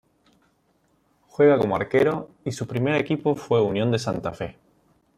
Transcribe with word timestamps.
Juega 1.27 1.59
como 1.59 1.75
arquero 1.75 2.31
y 2.43 2.53
su 2.53 2.65
primer 2.65 2.95
equipo 2.95 3.35
fue 3.35 3.61
Unión 3.61 3.91
de 3.91 3.99
Santa 3.99 4.33
Fe. 4.33 4.57